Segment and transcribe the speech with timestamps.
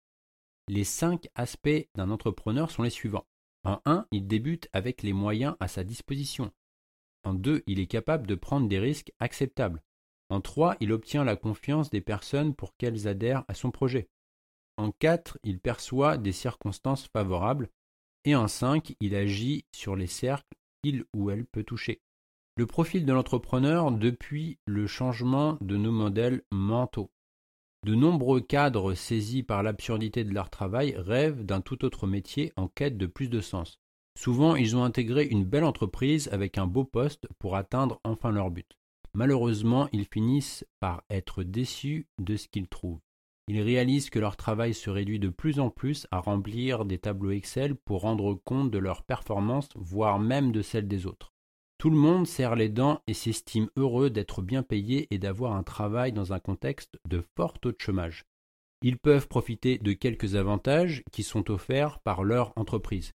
[0.71, 3.27] Les cinq aspects d'un entrepreneur sont les suivants.
[3.65, 6.53] En 1, il débute avec les moyens à sa disposition.
[7.25, 9.83] En 2, il est capable de prendre des risques acceptables.
[10.29, 14.07] En 3, il obtient la confiance des personnes pour qu'elles adhèrent à son projet.
[14.77, 17.69] En 4, il perçoit des circonstances favorables.
[18.23, 22.01] Et en 5, il agit sur les cercles qu'il ou elle peut toucher.
[22.55, 27.11] Le profil de l'entrepreneur depuis le changement de nos modèles mentaux.
[27.83, 32.67] De nombreux cadres saisis par l'absurdité de leur travail rêvent d'un tout autre métier en
[32.67, 33.79] quête de plus de sens.
[34.15, 38.51] Souvent, ils ont intégré une belle entreprise avec un beau poste pour atteindre enfin leur
[38.51, 38.77] but.
[39.13, 43.01] Malheureusement, ils finissent par être déçus de ce qu'ils trouvent.
[43.47, 47.31] Ils réalisent que leur travail se réduit de plus en plus à remplir des tableaux
[47.31, 51.30] Excel pour rendre compte de leurs performances, voire même de celles des autres.
[51.81, 55.63] Tout le monde serre les dents et s'estime heureux d'être bien payé et d'avoir un
[55.63, 58.23] travail dans un contexte de fort taux de chômage.
[58.83, 63.13] Ils peuvent profiter de quelques avantages qui sont offerts par leur entreprise.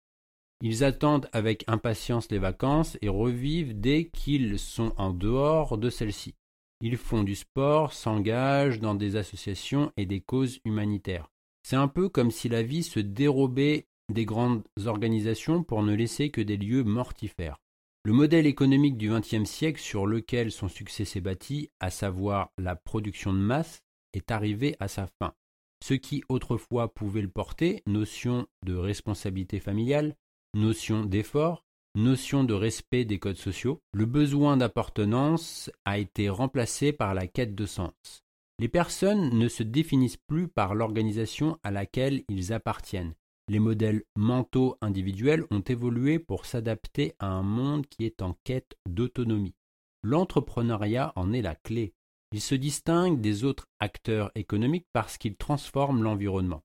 [0.62, 6.34] Ils attendent avec impatience les vacances et revivent dès qu'ils sont en dehors de celles-ci.
[6.82, 11.30] Ils font du sport, s'engagent dans des associations et des causes humanitaires.
[11.62, 16.32] C'est un peu comme si la vie se dérobait des grandes organisations pour ne laisser
[16.32, 17.60] que des lieux mortifères.
[18.06, 22.76] Le modèle économique du XXe siècle sur lequel son succès s'est bâti, à savoir la
[22.76, 23.82] production de masse,
[24.14, 25.34] est arrivé à sa fin.
[25.84, 30.16] Ce qui autrefois pouvait le porter, notion de responsabilité familiale,
[30.54, 37.16] notion d'effort, notion de respect des codes sociaux, le besoin d'appartenance a été remplacé par
[37.16, 38.24] la quête de sens.
[38.60, 43.16] Les personnes ne se définissent plus par l'organisation à laquelle ils appartiennent,
[43.48, 48.76] les modèles mentaux individuels ont évolué pour s'adapter à un monde qui est en quête
[48.88, 49.56] d'autonomie.
[50.04, 51.94] L'entrepreneuriat en est la clé.
[52.32, 56.64] Il se distingue des autres acteurs économiques parce qu'il transforme l'environnement.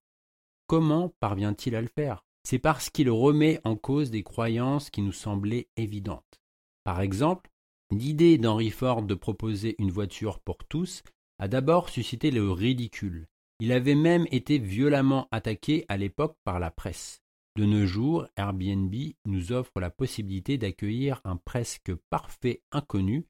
[0.67, 2.25] Comment parvient-il à le faire?
[2.45, 6.41] C'est parce qu'il remet en cause des croyances qui nous semblaient évidentes.
[6.85, 7.51] Par exemple,
[7.91, 11.03] l'idée d'Henry Ford de proposer une voiture pour tous
[11.39, 13.27] a d'abord suscité le ridicule.
[13.60, 17.22] Il avait même été violemment attaqué à l'époque par la presse.
[17.56, 18.94] De nos jours, Airbnb
[19.26, 23.26] nous offre la possibilité d'accueillir un presque parfait inconnu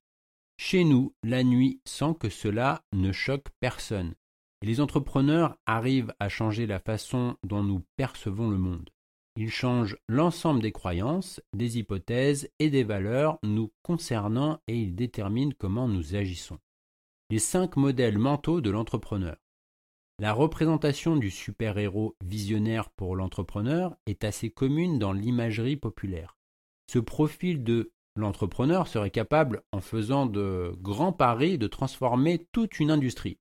[0.57, 4.15] chez nous la nuit sans que cela ne choque personne.
[4.63, 8.91] Et les entrepreneurs arrivent à changer la façon dont nous percevons le monde.
[9.37, 15.55] Ils changent l'ensemble des croyances, des hypothèses et des valeurs nous concernant et ils déterminent
[15.59, 16.59] comment nous agissons.
[17.31, 19.39] Les cinq modèles mentaux de l'entrepreneur.
[20.21, 26.37] La représentation du super-héros visionnaire pour l'entrepreneur est assez commune dans l'imagerie populaire.
[26.93, 32.91] Ce profil de l'entrepreneur serait capable, en faisant de grands paris, de transformer toute une
[32.91, 33.39] industrie.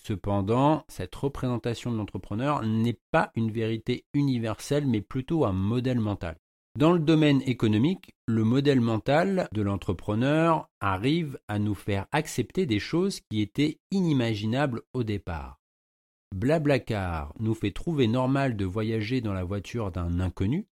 [0.00, 6.36] Cependant, cette représentation de l'entrepreneur n'est pas une vérité universelle, mais plutôt un modèle mental.
[6.78, 12.78] Dans le domaine économique, le modèle mental de l'entrepreneur arrive à nous faire accepter des
[12.78, 15.59] choses qui étaient inimaginables au départ.
[16.34, 20.66] Blablacar nous fait trouver normal de voyager dans la voiture d'un inconnu.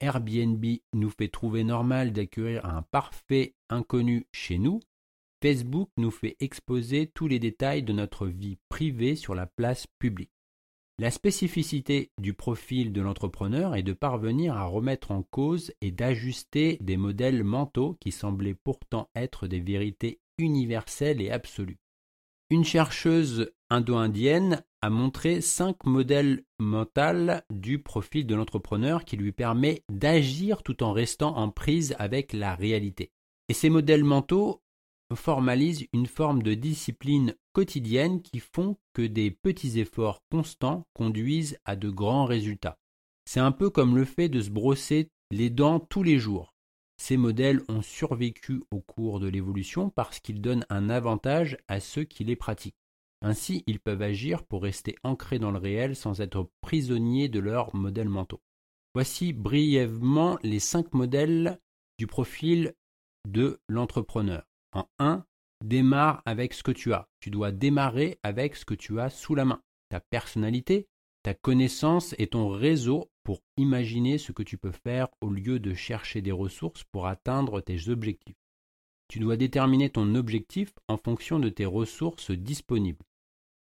[0.00, 4.80] Airbnb nous fait trouver normal d'accueillir un parfait inconnu chez nous.
[5.42, 10.32] Facebook nous fait exposer tous les détails de notre vie privée sur la place publique.
[11.00, 16.76] La spécificité du profil de l'entrepreneur est de parvenir à remettre en cause et d'ajuster
[16.80, 21.78] des modèles mentaux qui semblaient pourtant être des vérités universelles et absolues.
[22.50, 29.82] Une chercheuse indo-indienne a montré cinq modèles mentaux du profil de l'entrepreneur qui lui permet
[29.92, 33.12] d'agir tout en restant en prise avec la réalité.
[33.50, 34.62] Et ces modèles mentaux
[35.14, 41.76] formalisent une forme de discipline quotidienne qui font que des petits efforts constants conduisent à
[41.76, 42.78] de grands résultats.
[43.26, 46.54] C'est un peu comme le fait de se brosser les dents tous les jours.
[47.00, 52.04] Ces modèles ont survécu au cours de l'évolution parce qu'ils donnent un avantage à ceux
[52.04, 52.76] qui les pratiquent.
[53.22, 57.74] Ainsi, ils peuvent agir pour rester ancrés dans le réel sans être prisonniers de leurs
[57.74, 58.42] modèles mentaux.
[58.94, 61.58] Voici brièvement les cinq modèles
[61.98, 62.74] du profil
[63.26, 64.44] de l'entrepreneur.
[64.72, 65.24] En 1,
[65.64, 67.08] démarre avec ce que tu as.
[67.20, 69.62] Tu dois démarrer avec ce que tu as sous la main.
[69.88, 70.86] Ta personnalité,
[71.22, 75.74] ta connaissance et ton réseau pour imaginer ce que tu peux faire au lieu de
[75.74, 78.40] chercher des ressources pour atteindre tes objectifs.
[79.06, 83.04] Tu dois déterminer ton objectif en fonction de tes ressources disponibles.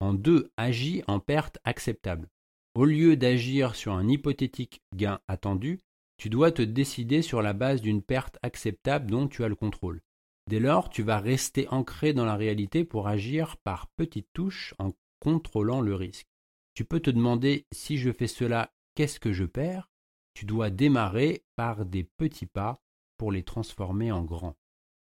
[0.01, 2.27] En 2, agis en perte acceptable.
[2.75, 5.80] Au lieu d'agir sur un hypothétique gain attendu,
[6.18, 10.01] tu dois te décider sur la base d'une perte acceptable dont tu as le contrôle.
[10.50, 14.92] Dès lors, tu vas rester ancré dans la réalité pour agir par petites touches en
[15.21, 16.27] contrôlant le risque.
[16.74, 19.90] Tu peux te demander si je fais cela, qu'est-ce que je perds?
[20.34, 22.81] Tu dois démarrer par des petits pas
[23.18, 24.56] pour les transformer en grands.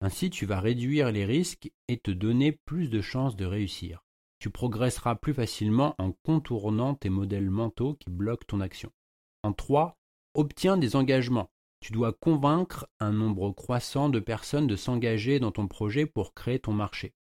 [0.00, 4.04] Ainsi, tu vas réduire les risques et te donner plus de chances de réussir.
[4.40, 8.90] Tu progresseras plus facilement en contournant tes modèles mentaux qui bloquent ton action.
[9.44, 9.96] En 3,
[10.34, 11.52] obtiens des engagements.
[11.78, 16.58] Tu dois convaincre un nombre croissant de personnes de s'engager dans ton projet pour créer
[16.58, 17.14] ton marché.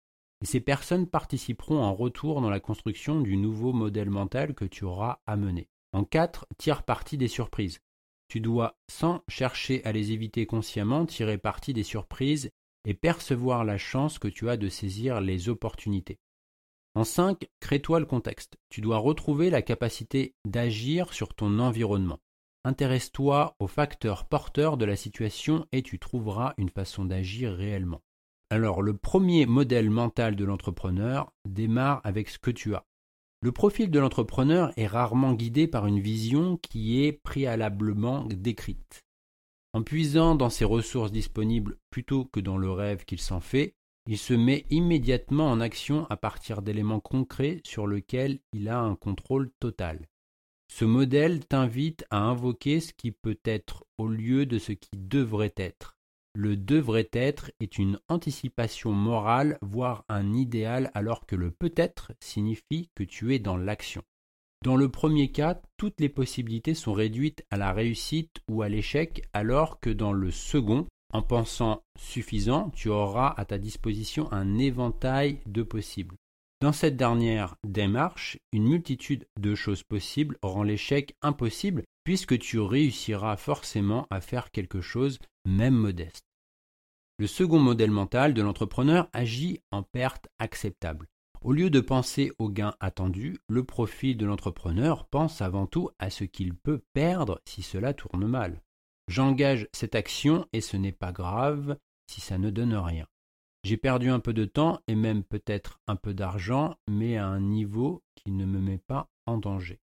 [0.42, 4.84] Et ces personnes participeront en retour dans la construction du nouveau modèle mental que tu
[4.84, 5.68] auras amené.
[5.92, 7.80] En 4, tire parti des surprises.
[8.28, 12.50] Tu dois, sans chercher à les éviter consciemment, tirer parti des surprises
[12.84, 16.18] et percevoir la chance que tu as de saisir les opportunités.
[16.94, 18.56] En 5, crée-toi le contexte.
[18.70, 22.20] Tu dois retrouver la capacité d'agir sur ton environnement.
[22.64, 28.02] Intéresse-toi aux facteurs porteurs de la situation et tu trouveras une façon d'agir réellement.
[28.50, 32.84] Alors le premier modèle mental de l'entrepreneur démarre avec ce que tu as.
[33.40, 39.04] Le profil de l'entrepreneur est rarement guidé par une vision qui est préalablement décrite.
[39.72, 43.76] En puisant dans ses ressources disponibles plutôt que dans le rêve qu'il s'en fait,
[44.06, 48.96] il se met immédiatement en action à partir d'éléments concrets sur lesquels il a un
[48.96, 50.08] contrôle total.
[50.72, 55.54] Ce modèle t'invite à invoquer ce qui peut être au lieu de ce qui devrait
[55.56, 55.97] être.
[56.40, 62.90] Le devrait être est une anticipation morale, voire un idéal, alors que le peut-être signifie
[62.94, 64.04] que tu es dans l'action.
[64.64, 69.28] Dans le premier cas, toutes les possibilités sont réduites à la réussite ou à l'échec,
[69.32, 75.40] alors que dans le second, en pensant suffisant, tu auras à ta disposition un éventail
[75.44, 76.14] de possibles.
[76.60, 83.36] Dans cette dernière démarche, une multitude de choses possibles rend l'échec impossible puisque tu réussiras
[83.36, 86.27] forcément à faire quelque chose, même modeste.
[87.20, 91.08] Le second modèle mental de l'entrepreneur agit en perte acceptable.
[91.40, 96.10] Au lieu de penser au gain attendu, le profil de l'entrepreneur pense avant tout à
[96.10, 98.62] ce qu'il peut perdre si cela tourne mal.
[99.08, 101.76] J'engage cette action et ce n'est pas grave
[102.08, 103.06] si ça ne donne rien.
[103.64, 107.40] J'ai perdu un peu de temps et même peut-être un peu d'argent, mais à un
[107.40, 109.80] niveau qui ne me met pas en danger.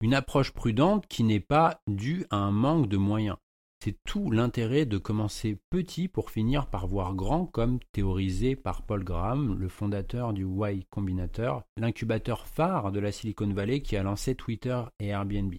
[0.00, 3.36] Une approche prudente qui n'est pas due à un manque de moyens.
[3.84, 9.04] C'est tout l'intérêt de commencer petit pour finir par voir grand, comme théorisé par Paul
[9.04, 14.34] Graham, le fondateur du Y Combinator, l'incubateur phare de la Silicon Valley qui a lancé
[14.34, 15.54] Twitter et Airbnb.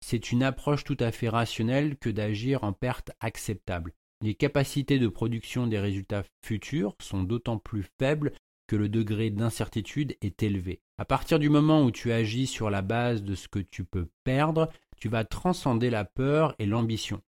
[0.00, 3.92] C'est une approche tout à fait rationnelle que d'agir en perte acceptable.
[4.22, 8.32] Les capacités de production des résultats futurs sont d'autant plus faibles
[8.66, 10.80] que le degré d'incertitude est élevé.
[10.96, 14.08] À partir du moment où tu agis sur la base de ce que tu peux
[14.24, 17.20] perdre, tu vas transcender la peur et l'ambition.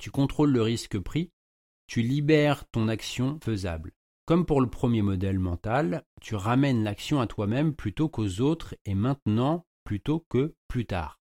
[0.00, 1.30] Tu contrôles le risque pris,
[1.86, 3.92] tu libères ton action faisable.
[4.24, 8.94] Comme pour le premier modèle mental, tu ramènes l'action à toi-même plutôt qu'aux autres et
[8.94, 11.20] maintenant plutôt que plus tard.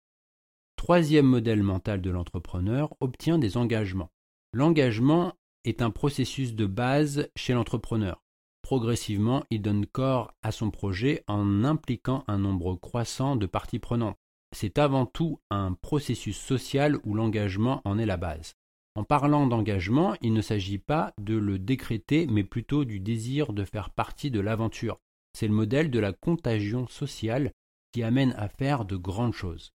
[0.76, 4.10] Troisième modèle mental de l'entrepreneur obtient des engagements.
[4.52, 5.32] L'engagement
[5.64, 8.22] est un processus de base chez l'entrepreneur.
[8.60, 14.18] Progressivement, il donne corps à son projet en impliquant un nombre croissant de parties prenantes.
[14.52, 18.54] C'est avant tout un processus social où l'engagement en est la base.
[18.96, 23.62] En parlant d'engagement, il ne s'agit pas de le décréter, mais plutôt du désir de
[23.62, 24.98] faire partie de l'aventure.
[25.34, 27.52] C'est le modèle de la contagion sociale
[27.92, 29.74] qui amène à faire de grandes choses.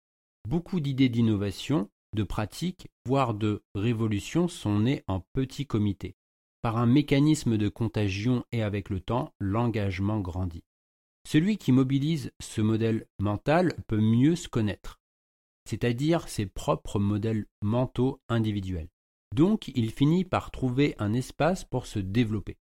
[0.49, 6.15] Beaucoup d'idées d'innovation, de pratiques, voire de révolutions sont nées en petits comités.
[6.63, 10.63] Par un mécanisme de contagion et avec le temps, l'engagement grandit.
[11.27, 15.01] Celui qui mobilise ce modèle mental peut mieux se connaître,
[15.69, 18.89] c'est-à-dire ses propres modèles mentaux individuels.
[19.35, 22.57] Donc il finit par trouver un espace pour se développer.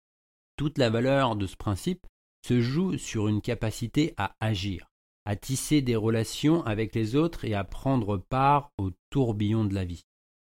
[0.56, 2.06] Toute la valeur de ce principe
[2.46, 4.90] se joue sur une capacité à agir,
[5.24, 9.84] à tisser des relations avec les autres et à prendre part au tourbillon de la
[9.84, 10.04] vie.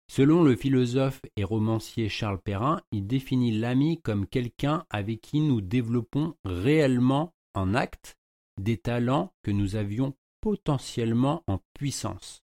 [0.08, 5.62] Selon le philosophe et romancier Charles Perrin, il définit l'ami comme quelqu'un avec qui nous
[5.62, 8.16] développons réellement en acte
[8.62, 12.45] des talents que nous avions potentiellement en puissance.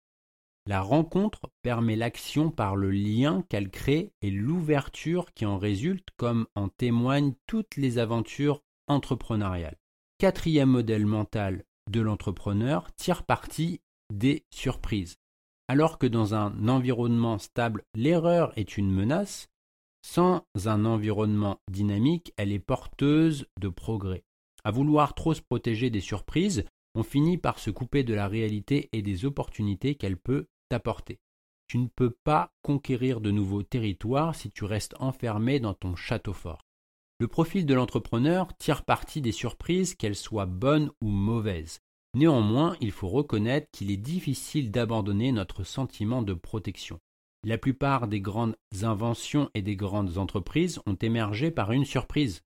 [0.70, 6.46] La rencontre permet l'action par le lien qu'elle crée et l'ouverture qui en résulte comme
[6.54, 9.80] en témoignent toutes les aventures entrepreneuriales.
[10.20, 13.82] Quatrième modèle mental de l'entrepreneur tire parti
[14.14, 15.18] des surprises.
[15.68, 19.50] Alors que dans un environnement stable, l'erreur est une menace,
[20.04, 24.24] sans un environnement dynamique, elle est porteuse de progrès.
[24.64, 28.88] À vouloir trop se protéger des surprises, on finit par se couper de la réalité
[28.94, 31.20] et des opportunités qu'elle peut t'apporter.
[31.68, 36.34] Tu ne peux pas conquérir de nouveaux territoires si tu restes enfermé dans ton château
[36.34, 36.66] fort.
[37.20, 41.82] Le profil de l'entrepreneur tire parti des surprises, qu'elles soient bonnes ou mauvaises.
[42.16, 47.00] Néanmoins, il faut reconnaître qu'il est difficile d'abandonner notre sentiment de protection.
[47.46, 52.42] La plupart des grandes inventions et des grandes entreprises ont émergé par une surprise.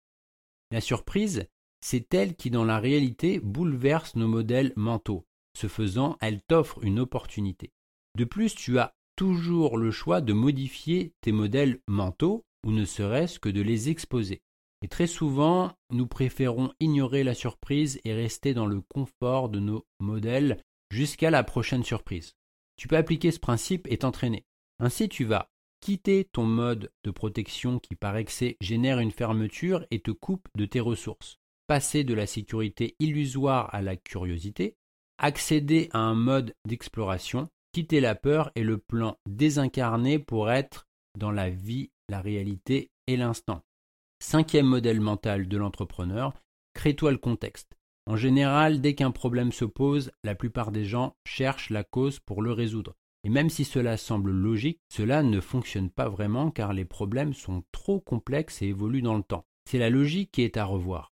[0.71, 1.47] La surprise,
[1.81, 5.25] c'est elle qui dans la réalité bouleverse nos modèles mentaux.
[5.55, 7.71] Ce faisant, elle t'offre une opportunité.
[8.17, 13.39] De plus, tu as toujours le choix de modifier tes modèles mentaux ou ne serait-ce
[13.39, 14.41] que de les exposer.
[14.81, 19.85] Et très souvent, nous préférons ignorer la surprise et rester dans le confort de nos
[19.99, 22.33] modèles jusqu'à la prochaine surprise.
[22.75, 24.45] Tu peux appliquer ce principe et t'entraîner.
[24.79, 30.01] Ainsi, tu vas quitter ton mode de protection qui par excès génère une fermeture et
[30.01, 31.39] te coupe de tes ressources.
[31.67, 34.75] Passer de la sécurité illusoire à la curiosité,
[35.17, 40.87] accéder à un mode d'exploration, quitter la peur et le plan désincarné pour être
[41.17, 43.61] dans la vie, la réalité et l'instant.
[44.19, 46.33] Cinquième modèle mental de l'entrepreneur,
[46.75, 47.75] crée-toi le contexte.
[48.05, 52.43] En général, dès qu'un problème se pose, la plupart des gens cherchent la cause pour
[52.43, 52.95] le résoudre.
[53.23, 57.63] Et même si cela semble logique, cela ne fonctionne pas vraiment car les problèmes sont
[57.71, 59.45] trop complexes et évoluent dans le temps.
[59.65, 61.11] C'est la logique qui est à revoir.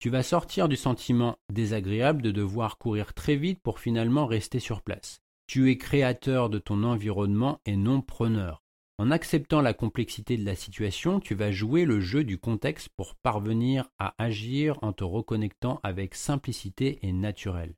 [0.00, 4.82] Tu vas sortir du sentiment désagréable de devoir courir très vite pour finalement rester sur
[4.82, 5.21] place.
[5.52, 8.62] Tu es créateur de ton environnement et non preneur.
[8.96, 13.16] En acceptant la complexité de la situation, tu vas jouer le jeu du contexte pour
[13.16, 17.74] parvenir à agir en te reconnectant avec simplicité et naturel.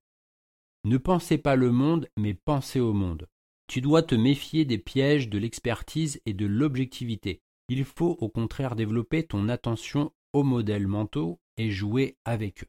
[0.85, 3.27] Ne pensez pas le monde, mais pensez au monde.
[3.67, 7.43] Tu dois te méfier des pièges de l'expertise et de l'objectivité.
[7.69, 12.69] Il faut au contraire développer ton attention aux modèles mentaux et jouer avec eux.